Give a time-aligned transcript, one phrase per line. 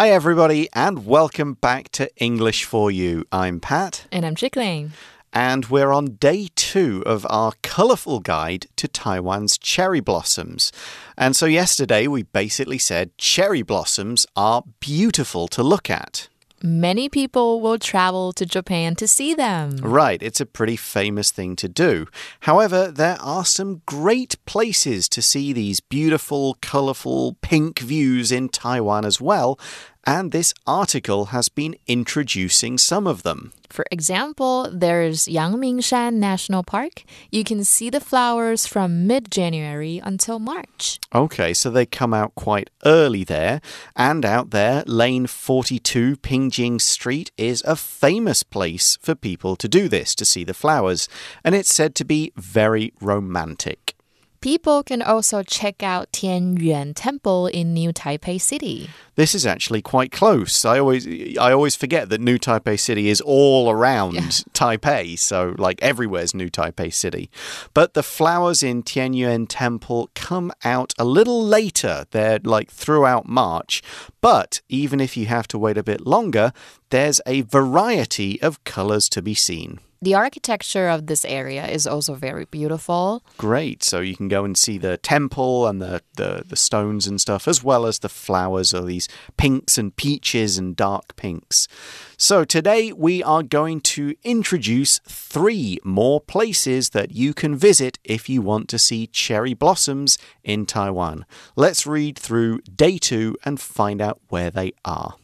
[0.00, 3.26] Hi, everybody, and welcome back to English for You.
[3.30, 4.06] I'm Pat.
[4.10, 4.92] And I'm Chickling.
[5.30, 10.72] And we're on day two of our colourful guide to Taiwan's cherry blossoms.
[11.18, 16.30] And so, yesterday we basically said cherry blossoms are beautiful to look at.
[16.62, 19.78] Many people will travel to Japan to see them.
[19.78, 22.06] Right, it's a pretty famous thing to do.
[22.40, 29.06] However, there are some great places to see these beautiful, colourful, pink views in Taiwan
[29.06, 29.58] as well
[30.06, 33.52] and this article has been introducing some of them.
[33.68, 37.04] For example, there's Yangmingshan National Park.
[37.30, 40.98] You can see the flowers from mid January until March.
[41.14, 43.60] Okay, so they come out quite early there.
[43.94, 49.88] And out there, Lane 42, Pingjing Street, is a famous place for people to do
[49.88, 51.08] this, to see the flowers.
[51.44, 53.94] And it's said to be very romantic.
[54.40, 58.88] People can also check out Tianyuan Temple in New Taipei City.
[59.14, 60.64] This is actually quite close.
[60.64, 64.14] I always I always forget that New Taipei City is all around.
[64.54, 67.28] Taipei, so like everywhere's New Taipei City.
[67.74, 72.06] But the flowers in Tianyuan Temple come out a little later.
[72.10, 73.82] They're like throughout March,
[74.22, 76.54] but even if you have to wait a bit longer,
[76.88, 79.80] there's a variety of colors to be seen.
[80.02, 83.22] The architecture of this area is also very beautiful.
[83.36, 83.84] Great.
[83.84, 87.46] So you can go and see the temple and the, the, the stones and stuff,
[87.46, 91.68] as well as the flowers or these pinks and peaches and dark pinks.
[92.16, 98.26] So today we are going to introduce three more places that you can visit if
[98.26, 101.26] you want to see cherry blossoms in Taiwan.
[101.56, 105.16] Let's read through day two and find out where they are.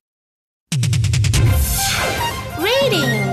[2.59, 3.26] Reading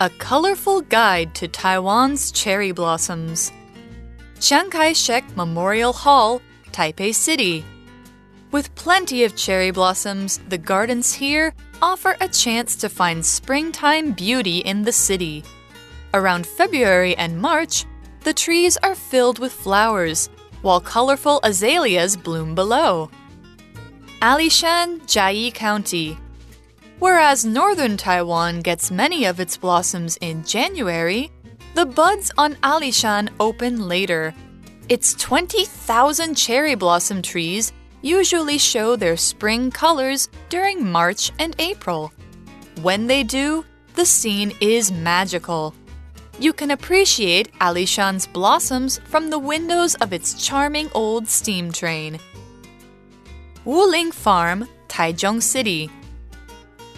[0.00, 3.52] A colorful guide to Taiwan's cherry blossoms.
[4.40, 7.64] Chiang Kai shek Memorial Hall, Taipei City.
[8.50, 14.58] With plenty of cherry blossoms, the gardens here offer a chance to find springtime beauty
[14.58, 15.44] in the city.
[16.12, 17.84] Around February and March,
[18.24, 20.28] the trees are filled with flowers,
[20.62, 23.10] while colorful azaleas bloom below.
[24.20, 26.18] Alishan, Chiayi County.
[26.98, 31.30] Whereas northern Taiwan gets many of its blossoms in January,
[31.74, 34.34] the buds on Alishan open later.
[34.88, 42.12] Its 20,000 cherry blossom trees usually show their spring colors during March and April.
[42.82, 45.74] When they do, the scene is magical.
[46.38, 52.18] You can appreciate Alishan's blossoms from the windows of its charming old steam train.
[53.64, 55.90] Wuling Farm, Taichung City.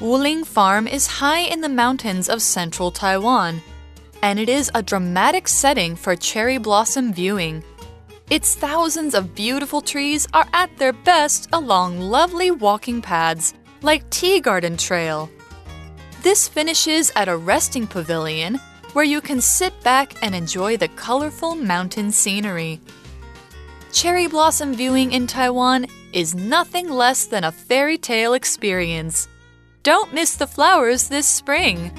[0.00, 3.62] Wuling Farm is high in the mountains of central Taiwan,
[4.22, 7.64] and it is a dramatic setting for cherry blossom viewing.
[8.28, 14.38] Its thousands of beautiful trees are at their best along lovely walking paths like Tea
[14.38, 15.30] Garden Trail.
[16.20, 18.60] This finishes at a resting pavilion
[18.92, 22.82] where you can sit back and enjoy the colorful mountain scenery.
[23.92, 29.28] Cherry blossom viewing in Taiwan is nothing less than a fairy tale experience.
[29.86, 31.92] Don't miss the flowers this spring.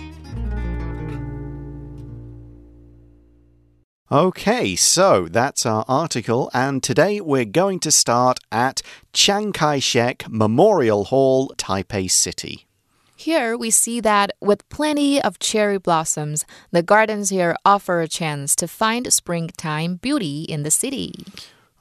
[4.11, 8.81] Okay, so that's our article, and today we're going to start at
[9.13, 12.67] Chiang Kai shek Memorial Hall, Taipei City.
[13.15, 18.53] Here we see that with plenty of cherry blossoms, the gardens here offer a chance
[18.57, 21.13] to find springtime beauty in the city.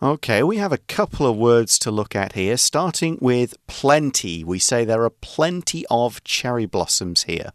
[0.06, 4.44] Okay, we have a couple of words to look at here, starting with plenty.
[4.44, 7.50] We say there are plenty of cherry blossoms here.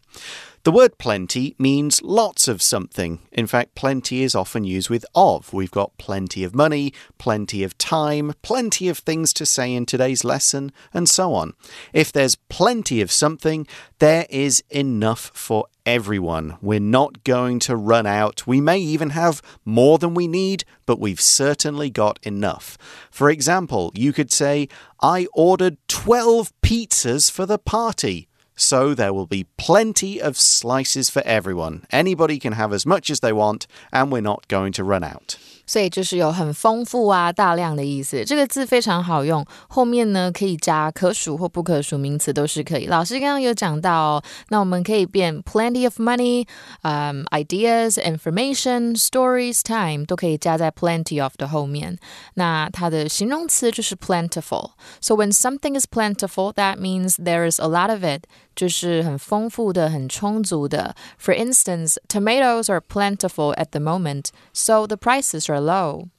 [0.64, 3.18] The word plenty means lots of something.
[3.32, 5.52] In fact, plenty is often used with of.
[5.52, 10.22] We've got plenty of money, plenty of time, plenty of things to say in today's
[10.22, 11.54] lesson, and so on.
[11.92, 13.66] If there's plenty of something,
[13.98, 16.58] there is enough for everyone.
[16.62, 18.46] We're not going to run out.
[18.46, 22.78] We may even have more than we need, but we've certainly got enough.
[23.10, 24.68] For example, you could say,
[25.00, 28.28] I ordered 12 pizzas for the party.
[28.56, 31.84] So there will be plenty of slices for everyone.
[31.90, 35.36] Anybody can have as much as they want, and we're not going to run out.
[35.71, 38.23] 所以就是有很丰富啊、大量的意思。
[38.25, 42.87] 这个字非常好用，后面呢可以加可数或不可数名词都是可以。
[42.87, 51.97] 老师刚刚有讲到哦，那我们可以变 plenty of money、um, ideas, information, stories, time 都可以加在 plenty of 的后面。
[52.35, 58.23] 那它的形容词就是 plentiful。So when something is plentiful, that means there is a lot of it.
[58.55, 60.95] 就是很丰富的、很充足的。
[61.19, 66.09] For instance, tomatoes are plentiful at the moment, so the prices are low.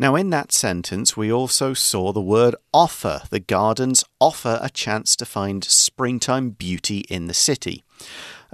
[0.00, 3.20] Now, in that sentence, we also saw the word offer.
[3.28, 7.84] The gardens offer a chance to find springtime beauty in the city.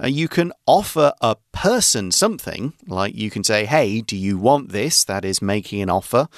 [0.02, 4.70] Uh, you can offer a person something, like you can say, Hey, do you want
[4.70, 5.04] this?
[5.04, 6.28] That is making an offer.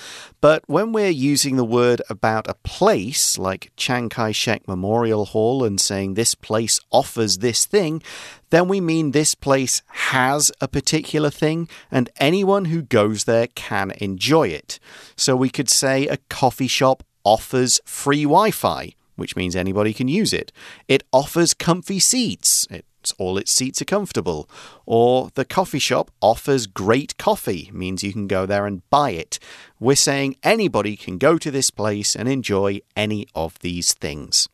[0.40, 5.64] But when we're using the word about a place, like Chiang Kai shek Memorial Hall,
[5.64, 8.02] and saying this place offers this thing,
[8.50, 13.92] then we mean this place has a particular thing, and anyone who goes there can
[13.92, 14.78] enjoy it.
[15.16, 20.08] So we could say a coffee shop offers free Wi Fi which means anybody can
[20.08, 20.50] use it.
[20.88, 22.66] It offers comfy seats.
[22.70, 22.84] It
[23.18, 24.48] all its seats are comfortable.
[24.86, 29.38] Or the coffee shop offers great coffee, means you can go there and buy it.
[29.78, 34.48] We're saying anybody can go to this place and enjoy any of these things.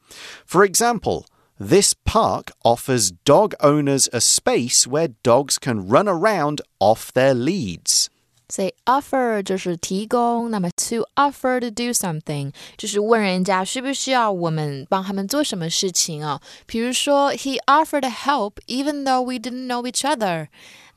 [0.44, 1.26] For example,
[1.58, 8.08] this park offers dog owners a space where dogs can run around off their leads.
[8.49, 16.39] 所以 offer 就是提供，那么 to offer to do something 就是问人家需不需要我们帮他们做什么事情哦。
[16.67, 20.49] 比如说，He offered help even though we didn't know each other。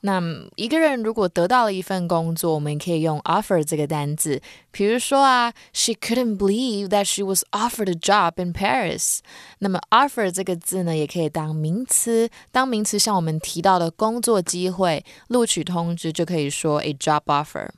[0.06, 0.20] 那
[0.56, 4.38] 一个人如果得到了一份工作，我们可以用 offer 这个单字。
[4.70, 9.20] 比如说啊，She couldn't believe that she was offered a job in Paris。
[9.60, 12.28] 那么 offer 这个字呢，也可以当名词。
[12.52, 17.70] 当名词，像我们提到的工作机会、录取通知，就可以说 a job offer。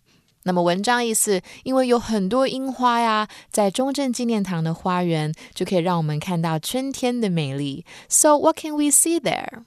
[0.43, 7.85] 那么文章意思，因为有很多樱花呀，在中正纪念堂的花园，就可以让我们看到春天的美丽。
[8.09, 9.63] So what can we see there?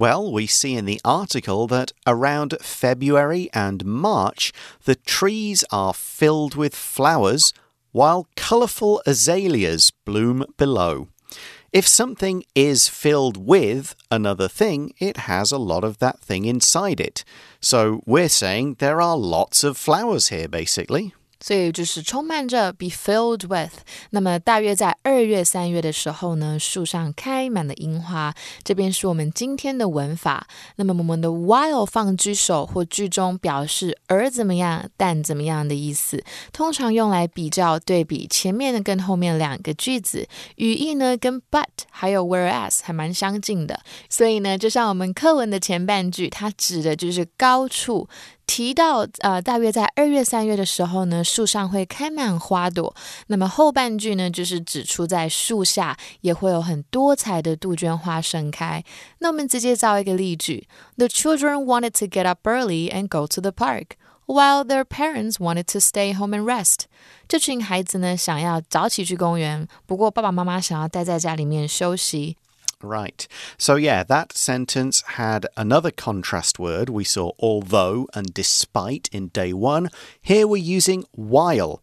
[0.00, 4.50] Well, we see in the article that around February and March,
[4.84, 7.52] the trees are filled with flowers
[7.92, 11.08] while colourful azaleas bloom below.
[11.70, 16.98] If something is filled with another thing, it has a lot of that thing inside
[16.98, 17.22] it.
[17.60, 21.12] So we're saying there are lots of flowers here, basically.
[21.40, 23.72] 所以就是充满着，be filled with。
[24.10, 28.34] 那么大约在二月、三月的时候呢，树上开满了樱花。
[28.62, 30.46] 这边是我们今天的文法。
[30.76, 36.22] 那么我们的 while 放句首或句中，表示而怎么样、但怎么样的意思，
[36.52, 40.28] 通常用来比较对比前面的跟后面两个句子。
[40.56, 43.80] 语义呢，跟 but 还有 whereas 还蛮相近的。
[44.08, 48.08] 所以呢，就像我们课文的前半句，它指的就是高处。
[48.50, 52.92] 提到呃，大约在二月、三月的时候呢，树上会开满花朵。
[53.28, 58.82] 那么后半句呢，就是指出在树下也会有很多彩的杜鹃花盛开。
[59.20, 60.66] 那我们直接造一个例句
[60.96, 63.90] ：The children wanted to get up early and go to the park,
[64.26, 66.86] while their parents wanted to stay home and rest。
[67.28, 72.36] 这群孩子呢，想要早起去公园，不过爸爸妈妈想要待在家里面休息。
[72.82, 73.28] Right.
[73.58, 76.88] So, yeah, that sentence had another contrast word.
[76.88, 79.90] We saw although and despite in day one.
[80.22, 81.82] Here we're using while.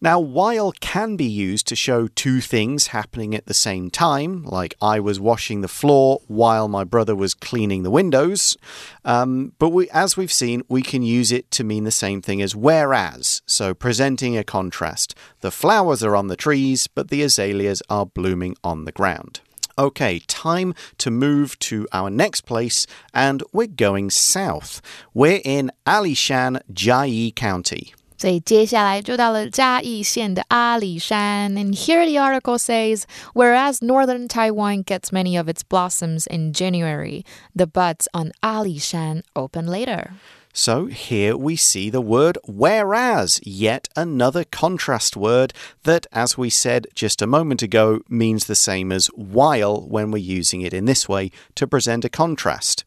[0.00, 4.76] Now, while can be used to show two things happening at the same time, like
[4.80, 8.56] I was washing the floor while my brother was cleaning the windows.
[9.04, 12.40] Um, but we, as we've seen, we can use it to mean the same thing
[12.40, 15.14] as whereas, so presenting a contrast.
[15.40, 19.40] The flowers are on the trees, but the azaleas are blooming on the ground.
[19.78, 24.80] Okay, time to move to our next place, and we're going south.
[25.12, 27.92] We're in Alishan, Chiayi County.
[28.18, 31.52] 所以接下来就到了嘉义县的阿里山。
[31.52, 33.02] And here the article says,
[33.34, 39.22] whereas northern Taiwan gets many of its blossoms in January, the buds on Ali Shan
[39.34, 40.12] open later.
[40.55, 46.87] So here we see the word whereas, yet another contrast word that, as we said
[46.93, 51.07] just a moment ago, means the same as while when we're using it in this
[51.07, 52.83] way to present a contrast.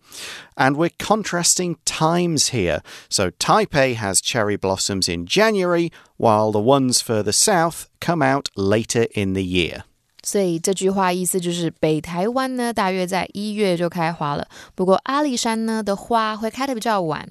[0.58, 2.82] And we're contrasting times here.
[3.08, 9.06] So Taipei has cherry blossoms in January, while the ones further south come out later
[9.14, 9.84] in the year.
[10.22, 17.26] 所以这句话意思就是，北台湾呢大约在一月就开花了，不过阿里山呢的花会开的比较晚。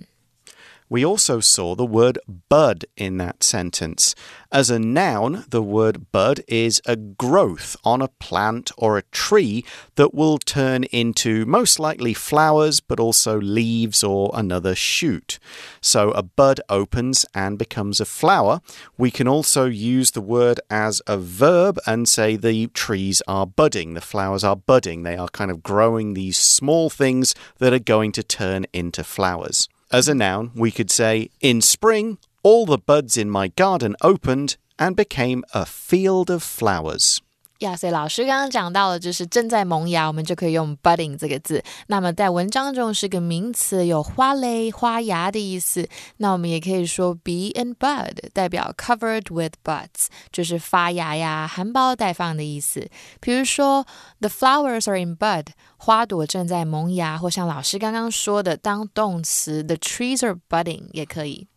[0.88, 2.18] We also saw the word
[2.48, 4.14] bud in that sentence.
[4.50, 9.64] As a noun, the word bud is a growth on a plant or a tree
[9.96, 15.38] that will turn into most likely flowers, but also leaves or another shoot.
[15.80, 18.60] So a bud opens and becomes a flower.
[18.96, 23.94] We can also use the word as a verb and say the trees are budding,
[23.94, 25.02] the flowers are budding.
[25.02, 29.68] They are kind of growing these small things that are going to turn into flowers.
[29.90, 34.56] As a noun, we could say, In spring, all the buds in my garden opened
[34.78, 37.22] and became a field of flowers.
[37.58, 41.62] 呀，所以老师刚刚讲到了，就是正在萌芽，我们就可以用 budding 这个字。
[41.88, 45.88] 那么在文章中是个名词，有花蕾、花芽的意思。
[46.18, 52.88] 那我们也可以说 be in bud，代表 covered with buds，就是发芽呀、含苞待放的意思。
[53.20, 53.84] 比如说
[54.20, 55.46] the flowers are in bud，
[55.78, 61.48] 花朵正在萌芽，或像老师刚刚说的，当动词 the trees are budding 也可以。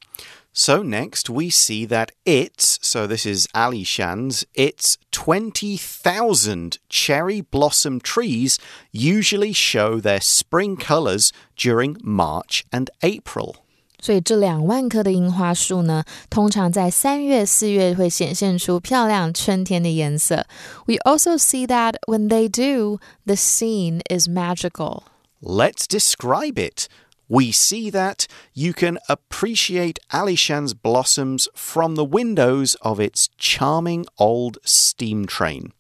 [0.53, 8.01] So next we see that its, so this is Ali Shan's, its 20,000 cherry blossom
[8.01, 8.59] trees
[8.91, 13.57] usually show their spring colours during March and April.
[14.01, 20.47] 所以这两万棵的樱花树呢，通常在三月、四月会显现出漂亮春天的颜色。
[20.87, 25.03] We also see that when they do, the scene is magical.
[25.43, 26.89] Let's describe it.
[27.32, 34.58] We see that you can appreciate Alishan's blossoms from the windows of its charming old
[34.66, 35.72] steam train.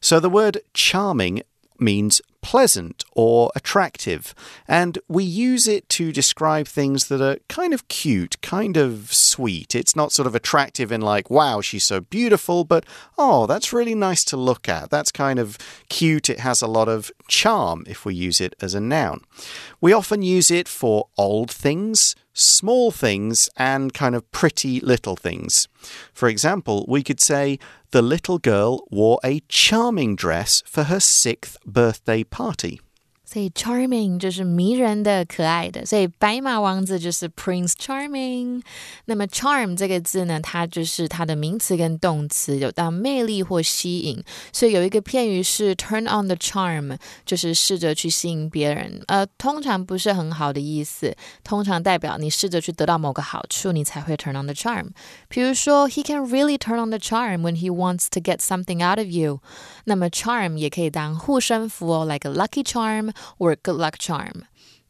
[0.00, 1.42] So the word charming
[1.78, 4.32] means pleasant or attractive,
[4.68, 9.74] and we use it to describe things that are kind of cute, kind of sweet.
[9.74, 12.86] It's not sort of attractive in like, wow, she's so beautiful, but
[13.18, 14.90] oh, that's really nice to look at.
[14.90, 16.30] That's kind of cute.
[16.30, 19.22] It has a lot of charm if we use it as a noun.
[19.80, 25.68] We often use it for old things small things and kind of pretty little things.
[26.12, 27.58] For example, we could say,
[27.90, 32.80] the little girl wore a charming dress for her sixth birthday party.
[33.26, 38.62] 所以 charming 就是迷人的、可爱的，所以白马王子就是 Prince Charming。
[39.06, 44.22] 那么 charm 这个字呢，它就是它的名词跟动词，有到魅力或吸引。
[44.52, 49.02] 所以有一个片语是 turn on the charm，就是试着去吸引别人。
[49.08, 54.90] 呃，通常不是很好的意思，通常代表你试着去得到某个好处，你才会 turn on the charm。
[55.28, 59.40] 比如说，He can really turn on the charm when he wants to get something out of you。
[59.85, 64.43] 那么 charm 也可以当护身符哦，like a lucky charm。or good luck charm。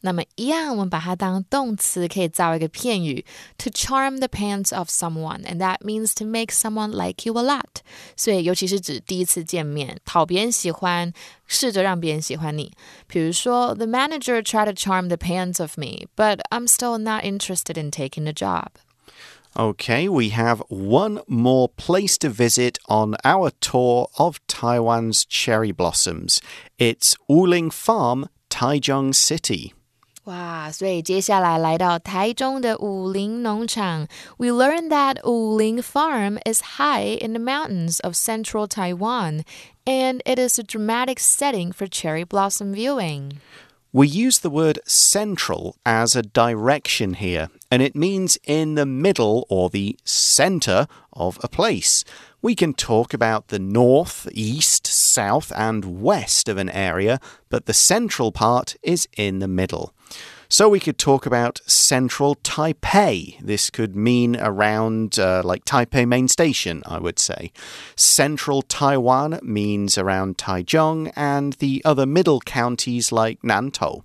[0.04, 3.24] 那么一样，我们把它当动词，可以造一个片语，
[3.56, 7.82] to charm the pants of someone，and that means to make someone like you a lot。
[8.16, 11.12] 所以，尤其是指第一次见面，讨别人喜欢，
[11.46, 12.72] 试着让别人喜欢你。
[13.06, 18.32] 比如说，The manager tried to charm the pants of me，but I'm still not interested in taking the
[18.32, 18.70] job。
[19.56, 26.40] Okay, we have one more place to visit on our tour of Taiwan's cherry blossoms.
[26.78, 29.74] It's Wuling Farm, Taichung City.
[30.24, 34.06] 哇，所以接下来来到台中的武陵农场，
[34.38, 39.42] We learned that Wuling Farm is high in the mountains of central Taiwan,
[39.84, 43.40] and it is a dramatic setting for cherry blossom viewing.
[43.97, 49.47] We use the word central as a direction here, and it means in the middle
[49.49, 52.03] or the center of a place.
[52.39, 57.73] We can talk about the north, east, south, and west of an area, but the
[57.73, 59.95] central part is in the middle.
[60.49, 63.37] So we could talk about central Taipei.
[63.41, 67.51] This could mean around uh, like Taipei main station, I would say.
[67.97, 74.03] Central Taiwan means around Taichung and the other middle counties like Nantou.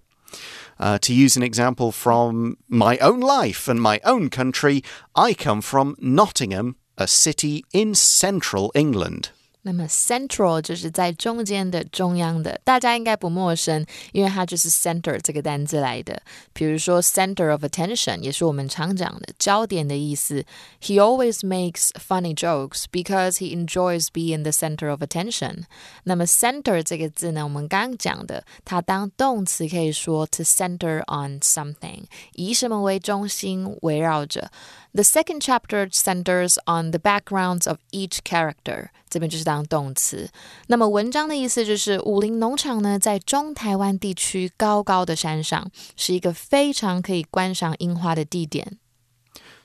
[0.80, 4.82] Uh, to use an example from my own life and my own country,
[5.14, 9.30] I come from Nottingham, a city in central England.
[9.62, 16.20] 那么 central 就是在中间的、中央的，大家应该不陌生，因为它就是 center 这个单字来的。
[16.52, 20.44] 比如说 center of attention 也是我们常讲的焦点的意思。
[20.80, 25.64] He always makes funny jokes because he enjoys being the center of attention。
[26.04, 32.04] 那么 center 这个字呢，我们刚刚讲的，它当动词可以说 to center on something，
[32.34, 34.50] 以什么为中心，围绕着。
[34.94, 38.90] The second chapter centers on the backgrounds of each character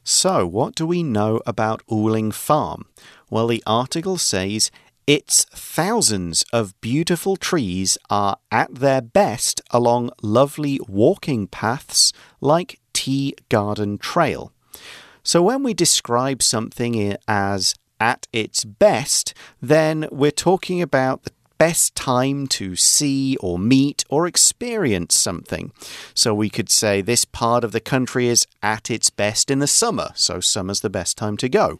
[0.03, 2.85] so what do we know about Wuling Farm?
[3.29, 4.71] Well, the article says
[5.05, 13.35] its thousands of beautiful trees are at their best along lovely walking paths like Tea
[13.49, 14.53] Garden Trail.
[15.27, 21.95] So when we describe something as at its best, then we're talking about the best
[21.95, 25.71] time to see or meet or experience something.
[26.13, 29.67] So we could say this part of the country is at its best in the
[29.67, 31.79] summer, so summer's the best time to go.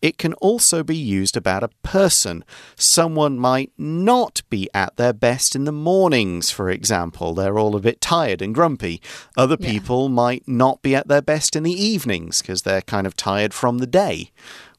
[0.00, 2.44] It can also be used about a person.
[2.76, 7.34] Someone might not be at their best in the mornings, for example.
[7.34, 9.02] They're all a bit tired and grumpy.
[9.36, 9.70] Other Yeah.
[9.70, 13.52] people might not be at their best in the evenings because they're kind of tired
[13.52, 14.30] from the day.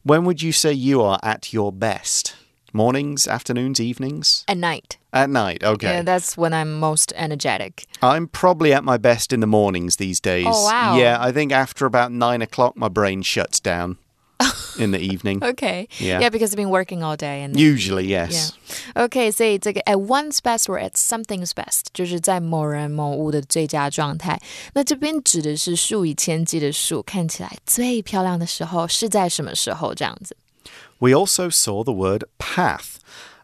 [0.04, 2.34] When would you say you are at your best?
[2.73, 4.43] Mornings, afternoons, evenings?
[4.49, 4.97] At night.
[5.13, 5.93] At night, okay.
[5.93, 7.85] Yeah, that's when I'm most energetic.
[8.01, 10.45] I'm probably at my best in the mornings these days.
[10.45, 10.97] Oh, wow.
[10.97, 13.95] Yeah, I think after about nine o'clock, my brain shuts down
[14.77, 15.41] in the evening.
[15.41, 15.87] Okay.
[15.99, 16.19] Yeah.
[16.19, 18.51] Yeah, because I've been working all day and Usually, yes.
[18.93, 19.05] Yeah.
[19.05, 24.37] OK，所以这个 at one's best or at something's best，就是在某人某物的最佳状态。
[24.73, 29.95] 那这边指的是数以千计的数，看起来最漂亮的时候是在什么时候？
[29.95, 30.35] 这样子。
[30.98, 32.98] We also saw the word path.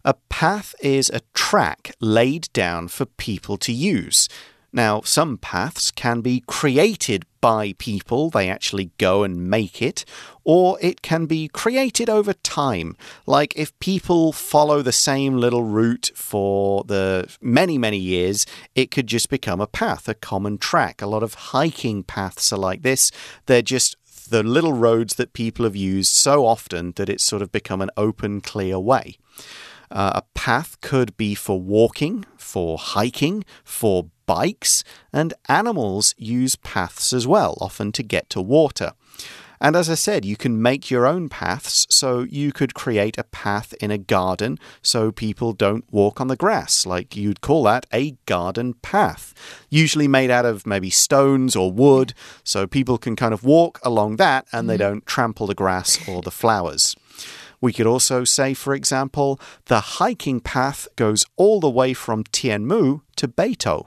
[0.05, 4.29] A path is a track laid down for people to use.
[4.73, 10.05] Now, some paths can be created by people, they actually go and make it,
[10.45, 12.97] or it can be created over time.
[13.25, 19.07] Like if people follow the same little route for the many, many years, it could
[19.07, 21.01] just become a path, a common track.
[21.01, 23.11] A lot of hiking paths are like this.
[23.47, 27.53] They're just the little roads that people have used so often that it's sort of
[27.53, 29.17] become an open, clear way.
[29.91, 37.13] Uh, a path could be for walking, for hiking, for bikes, and animals use paths
[37.13, 38.93] as well, often to get to water.
[39.61, 43.25] And as I said, you can make your own paths, so you could create a
[43.25, 46.87] path in a garden so people don't walk on the grass.
[46.87, 49.35] Like you'd call that a garden path,
[49.71, 54.17] usually made out of maybe stones or wood, so people can kind of walk along
[54.17, 54.83] that and they mm-hmm.
[54.83, 56.95] don't trample the grass or the flowers.
[57.61, 63.01] We could also say, for example, the hiking path goes all the way from Tianmu
[63.17, 63.87] to Beitou.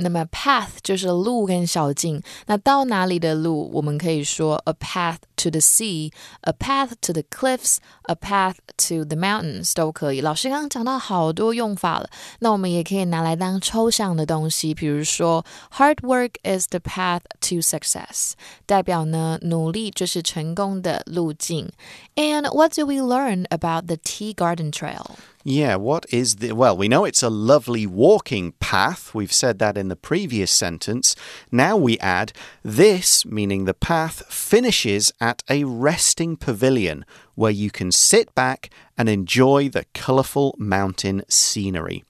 [0.00, 8.56] 那么 path 就是路跟小径，那到哪里的路，我们可以说 a path to the sea, a path to the cliffs, a path
[8.76, 10.20] to the mountains 都可以。
[10.20, 15.42] 老师刚刚讲到好多用法了，那我们也可以拿来当抽象的东西，比如说
[15.74, 18.32] hard work is the path to success，
[18.66, 21.70] 代表呢努力就是成功的路径。
[22.16, 25.16] And what do we learn about the Tea Garden Trail?
[25.43, 26.51] Yeah, what is the.
[26.51, 29.13] Well, we know it's a lovely walking path.
[29.15, 31.15] We've said that in the previous sentence.
[31.51, 32.31] Now we add
[32.63, 39.09] this, meaning the path, finishes at a resting pavilion where you can sit back and
[39.09, 42.03] enjoy the colourful mountain scenery.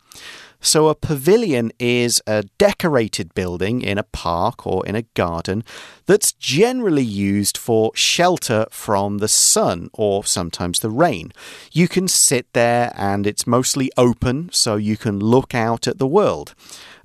[0.63, 5.63] So, a pavilion is a decorated building in a park or in a garden
[6.05, 11.33] that's generally used for shelter from the sun or sometimes the rain.
[11.71, 16.07] You can sit there and it's mostly open, so you can look out at the
[16.07, 16.53] world.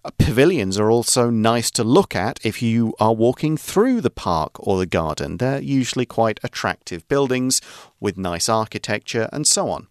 [0.05, 4.53] Uh, Pavilions are also nice to look at if you are walking through the park
[4.59, 5.39] or the garden.
[5.39, 7.63] They're usually quite attractive buildings
[8.01, 9.89] with nice architecture and so on.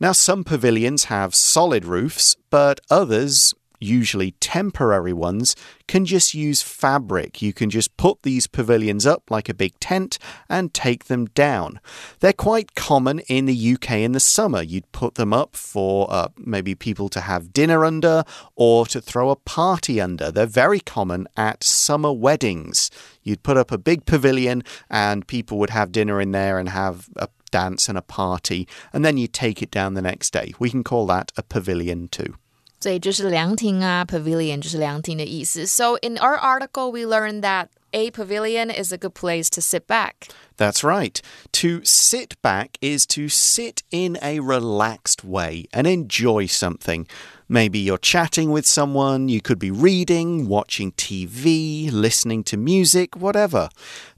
[0.00, 7.40] Now, some pavilions have solid roofs, but others, usually temporary ones, can just use fabric.
[7.40, 11.80] You can just put these pavilions up like a big tent and take them down.
[12.20, 14.62] They're quite common in the UK in the summer.
[14.62, 18.24] You'd put them up for uh, maybe people to have dinner under
[18.56, 20.30] or to throw a party under.
[20.30, 22.90] They're very common at summer weddings.
[23.22, 27.08] You'd put up a big pavilion and people would have dinner in there and have
[27.16, 30.52] a dance and a party, and then you take it down the next day.
[30.58, 32.34] We can call that a pavilion too.
[32.79, 35.65] 所以就是凉亭啊，pavilion 就是凉亭的意思。
[35.65, 40.27] So in our article, we learned that a pavilion is a good place to sit back.
[40.57, 41.21] That's right.
[41.53, 47.07] To sit back is to sit in a relaxed way and enjoy something.
[47.47, 53.69] Maybe you're chatting with someone, you could be reading, watching TV, listening to music, whatever.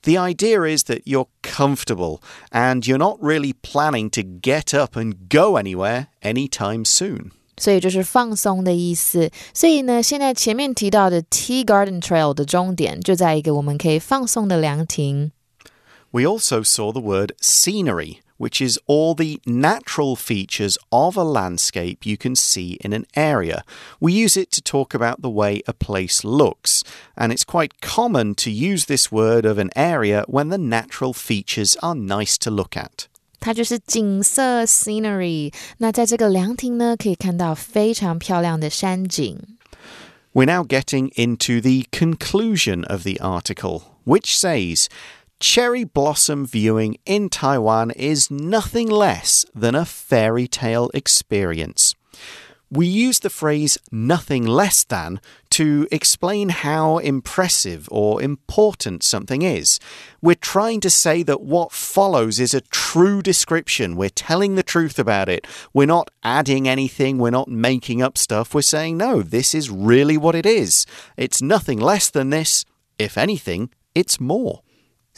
[0.04, 5.28] The idea is that you're comfortable and you're not really planning to get up and
[5.30, 7.32] go anywhere anytime soon.
[7.60, 9.32] 所以就是放松的意思。
[9.54, 15.32] 所以呢，现在前面提到的 Tea Garden Trail 的终点就在一个我们可以放松的凉亭。
[16.12, 22.06] We also saw the word scenery, which is all the natural features of a landscape
[22.06, 23.64] you can see in an area.
[24.00, 26.84] We use it to talk about the way a place looks,
[27.16, 31.76] and it's quite common to use this word of an area when the natural features
[31.82, 33.09] are nice to look at.
[33.40, 35.54] 它就是景色 scenery。
[35.78, 39.40] 那在这个凉亭呢，可以看到非常漂亮的山景。
[40.34, 44.88] We're now getting into the conclusion of the article, which says
[45.40, 51.92] cherry blossom viewing in Taiwan is nothing less than a fairy tale experience.
[52.73, 59.81] We use the phrase nothing less than to explain how impressive or important something is.
[60.23, 63.97] We're trying to say that what follows is a true description.
[63.97, 65.49] We're telling the truth about it.
[65.75, 67.19] We're not adding anything.
[67.19, 68.55] We're not making up stuff.
[68.55, 70.87] We're saying, no, this is really what it is.
[71.17, 72.65] It's nothing less than this.
[73.01, 74.63] If anything, it's more.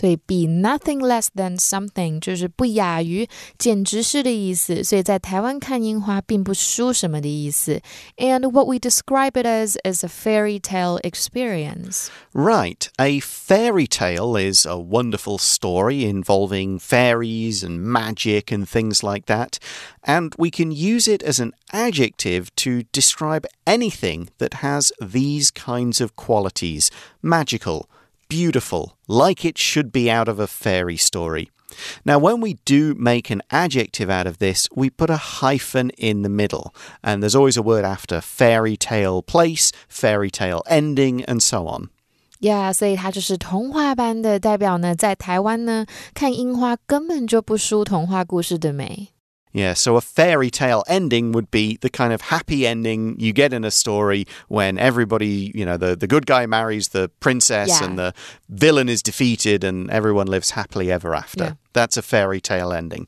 [0.02, 4.84] 所以比 nothing less than something 就是不亚于、简直是的意思。
[4.84, 7.82] 所以在台湾看樱花并不输什么的意思。
[8.18, 12.10] And what we describe it as is a fairy tale experience.
[12.32, 12.90] Right.
[13.00, 19.58] A fairy tale is a wonderful story involving fairies and magic and things like that.
[20.04, 26.00] And we can use it as an adjective to describe anything that has these kinds
[26.00, 26.92] of qualities
[27.24, 27.90] magical
[28.32, 31.50] beautiful, like it should be out of a fairy story.
[32.04, 36.24] Now, when we do make an adjective out of this, we put a hyphen in
[36.24, 41.42] the middle, and there's always a word after fairy tale place, fairy tale ending, and
[41.42, 41.90] so on.
[42.40, 49.10] Yeah，所以它就是童话般的，代表呢，在台湾呢，看樱花根本就不输童话故事的美。
[49.54, 53.54] yeah, so a fairy tale ending would be the kind of happy ending you get
[53.54, 57.84] in a story when everybody, you know, the, the good guy marries the princess yeah.
[57.84, 58.14] and the
[58.50, 61.44] villain is defeated and everyone lives happily ever after.
[61.44, 61.54] Yeah.
[61.74, 63.08] That's a fairy tale ending.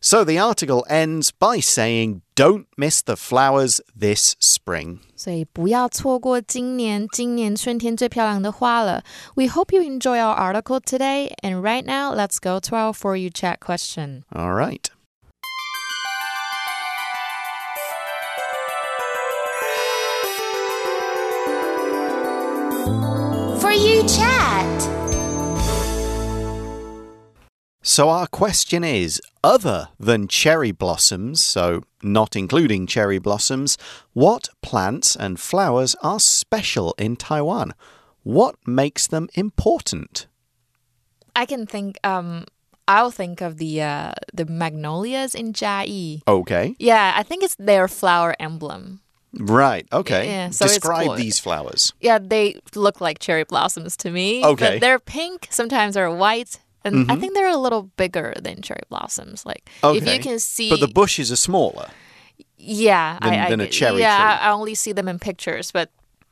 [0.00, 5.00] So the article ends by saying, Don't miss the flowers this spring.
[5.16, 9.02] 所以不要错过今年今年春天最漂亮的花了。
[9.34, 11.32] We hope you enjoy our article today.
[11.42, 14.22] And right now, let's go to our For You Chat question.
[14.32, 14.88] All right.
[24.03, 24.81] For Chat.
[27.81, 33.77] So, our question is other than cherry blossoms, so not including cherry blossoms,
[34.13, 37.73] what plants and flowers are special in Taiwan?
[38.23, 40.27] What makes them important?
[41.35, 41.97] I can think.
[42.03, 42.45] Um,
[42.87, 46.21] I'll think of the uh, the magnolias in Chiayi.
[46.27, 46.75] Okay.
[46.79, 49.01] Yeah, I think it's their flower emblem.
[49.35, 49.87] Right.
[49.91, 50.27] Okay.
[50.27, 51.93] Yeah, so Describe these flowers.
[51.99, 54.45] Yeah, they look like cherry blossoms to me.
[54.45, 54.75] Okay.
[54.75, 56.59] But they're pink, sometimes they're white.
[56.85, 57.21] And I mm-hmm.
[57.21, 59.45] think they're a little bigger than cherry blossoms.
[59.45, 61.89] Like if you can see But the bushes are smaller.
[62.57, 64.45] Yeah, than- I, I than a cherry Yeah, tree.
[64.45, 65.89] I, I only see them in pictures, but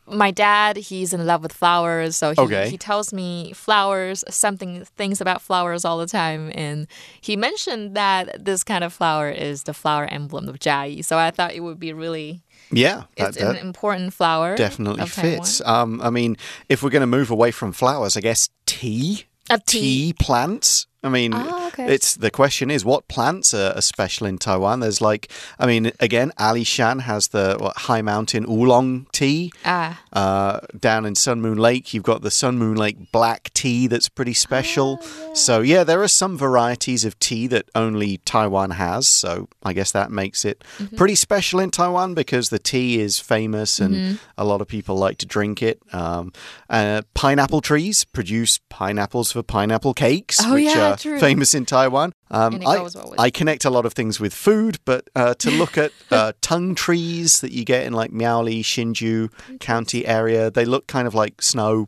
[0.08, 2.70] my dad, he's in love with flowers, so he, Okay.
[2.70, 6.88] he tells me flowers, something things about flowers all the time, and
[7.22, 11.06] he mentioned that this kind of flower is the flower emblem of Chiayi.
[11.06, 13.04] So I thought it would be really Yeah.
[13.18, 14.56] it's that- an important flower.
[14.56, 15.62] definitely fits.
[15.66, 16.38] Um, I mean,
[16.70, 20.14] if we're going to move away from flowers, I guess tea, A tea.
[20.20, 20.88] plants.
[21.04, 21.92] I mean, Ah, okay.
[21.96, 24.82] it's the question is what plants are, are special in Taiwan.
[24.82, 29.52] There's like, I mean, again, Ali Shan has the what, high mountain oolong tea.
[29.66, 33.88] Ah, Uh, down in Sun Moon Lake, you've got the Sun Moon Lake black tea
[33.88, 35.00] that's pretty special.
[35.02, 39.08] Ah, So, yeah, there are some varieties of tea that only Taiwan has.
[39.08, 40.96] So, I guess that makes it Mm-hmm.
[40.98, 44.16] pretty special in Taiwan because the tea is famous and Mm-hmm.
[44.38, 45.80] a lot of people like to drink it.
[45.94, 46.32] Um,
[46.70, 51.19] uh, pineapple trees produce pineapples for pineapple cakes, Oh, which yeah, true.
[51.19, 52.13] famous in Taiwan.
[52.30, 55.77] Um, I, well I connect a lot of things with food, but uh, to look
[55.77, 60.88] at uh, tung trees that you get in like Miaoli, Hsinchu County area, they look
[60.88, 61.88] kind of like snow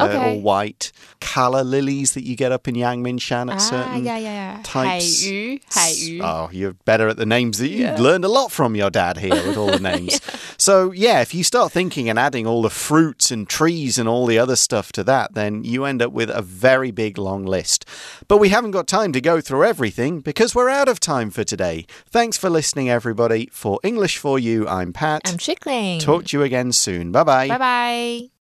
[0.00, 0.16] okay.
[0.16, 0.92] uh, or white.
[1.20, 4.60] Calla lilies that you get up in Yangmingshan at ah, certain yeah, yeah, yeah.
[4.62, 5.22] types.
[5.22, 5.60] Hey, you.
[5.72, 9.18] Hey, oh, you're better at the names that you've learned a lot from your dad
[9.18, 10.20] here with all the names.
[10.56, 14.26] so, yeah, if you start thinking and adding all the fruits and trees and all
[14.26, 17.84] the other stuff to that, then you end up with a very big long list.
[18.28, 21.44] But we haven't got time to go through everything because we're out of time for
[21.44, 21.86] today.
[22.08, 23.48] Thanks for listening, everybody.
[23.52, 25.22] For English for You, I'm Pat.
[25.26, 26.00] I'm Chickling.
[26.00, 27.12] Talk to you again soon.
[27.12, 27.48] Bye bye.
[27.48, 28.41] Bye bye.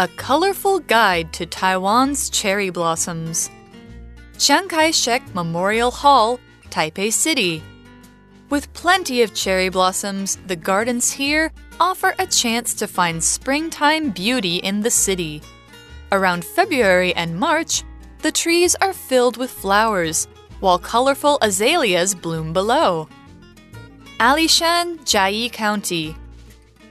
[0.00, 3.50] A colorful guide to Taiwan's cherry blossoms.
[4.38, 6.38] Chiang Kai shek Memorial Hall,
[6.70, 7.64] Taipei City.
[8.48, 14.58] With plenty of cherry blossoms, the gardens here offer a chance to find springtime beauty
[14.58, 15.42] in the city.
[16.12, 17.82] Around February and March,
[18.22, 20.28] the trees are filled with flowers,
[20.60, 23.08] while colorful azaleas bloom below.
[24.20, 26.14] Alishan, Chiayi County.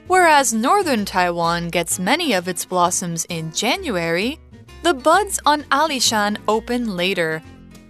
[0.08, 4.40] Whereas northern Taiwan gets many of its blossoms in January,
[4.82, 7.42] the buds on Alishan open later.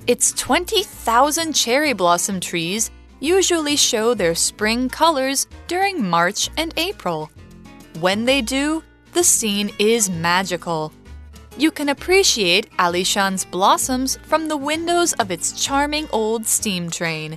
[0.08, 7.30] Its 20,000 cherry blossom trees usually show their spring colors during March and April.
[8.00, 10.92] When they do, the scene is magical.
[11.56, 17.36] You can appreciate Alishan's blossoms from the windows of its charming old steam train.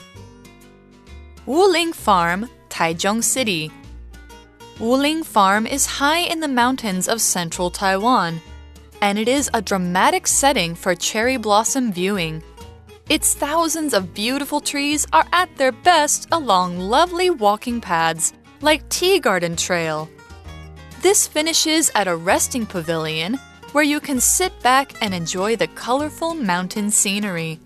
[1.45, 3.71] Wuling Farm, Taichung City.
[4.81, 8.41] Wuling Farm is high in the mountains of central Taiwan,
[8.99, 12.41] and it is a dramatic setting for cherry blossom viewing.
[13.07, 19.19] Its thousands of beautiful trees are at their best along lovely walking paths like Tea
[19.19, 20.09] Garden Trail.
[21.03, 23.35] This finishes at a resting pavilion
[23.73, 27.59] where you can sit back and enjoy the colorful mountain scenery.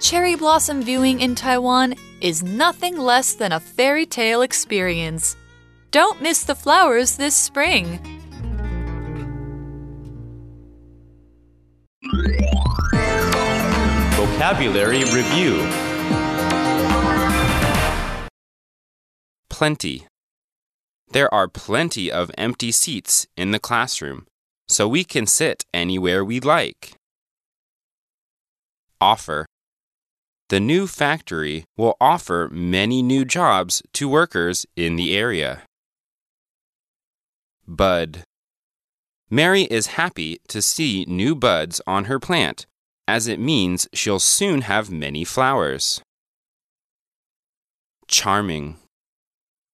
[0.00, 5.36] Cherry blossom viewing in Taiwan is nothing less than a fairy tale experience.
[5.90, 7.98] Don't miss the flowers this spring.
[14.14, 15.68] Vocabulary Review
[19.48, 20.06] Plenty.
[21.10, 24.28] There are plenty of empty seats in the classroom,
[24.68, 26.94] so we can sit anywhere we like.
[29.00, 29.44] Offer.
[30.50, 35.62] The new factory will offer many new jobs to workers in the area.
[37.70, 38.24] Bud.
[39.30, 42.66] Mary is happy to see new buds on her plant,
[43.06, 46.02] as it means she'll soon have many flowers.
[48.08, 48.76] Charming.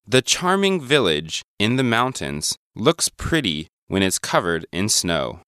[0.05, 5.39] The charming village in the mountains looks pretty when it's covered in snow.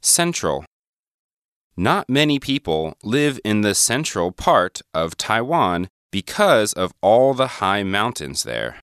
[0.00, 0.64] Central.
[1.76, 7.82] Not many people live in the central part of Taiwan because of all the high
[7.82, 8.80] mountains there.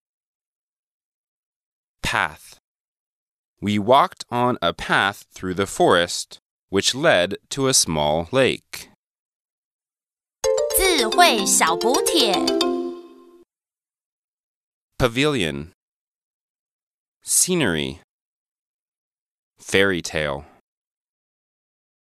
[2.03, 2.59] Path.
[3.61, 8.90] We walked on a path through the forest, which led to a small lake.
[10.77, 12.35] 智慧小补帖。
[14.99, 15.73] Pavilion.
[17.23, 18.01] Scenery.
[19.59, 20.44] Fairy tale.